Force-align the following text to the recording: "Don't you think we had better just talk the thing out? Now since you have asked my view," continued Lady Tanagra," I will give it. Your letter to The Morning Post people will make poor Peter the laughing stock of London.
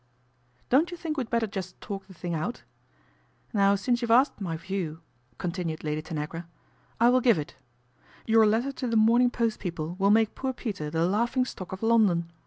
"Don't 0.71 0.89
you 0.89 0.97
think 0.97 1.15
we 1.15 1.21
had 1.21 1.29
better 1.29 1.45
just 1.45 1.79
talk 1.79 2.07
the 2.07 2.13
thing 2.15 2.33
out? 2.33 2.63
Now 3.53 3.75
since 3.75 4.01
you 4.01 4.07
have 4.07 4.19
asked 4.19 4.41
my 4.41 4.57
view," 4.57 4.99
continued 5.37 5.83
Lady 5.83 6.01
Tanagra," 6.01 6.47
I 6.99 7.09
will 7.09 7.21
give 7.21 7.37
it. 7.37 7.55
Your 8.25 8.47
letter 8.47 8.71
to 8.71 8.87
The 8.87 8.97
Morning 8.97 9.29
Post 9.29 9.59
people 9.59 9.95
will 9.99 10.09
make 10.09 10.33
poor 10.33 10.53
Peter 10.53 10.89
the 10.89 11.05
laughing 11.05 11.45
stock 11.45 11.71
of 11.71 11.83
London. 11.83 12.31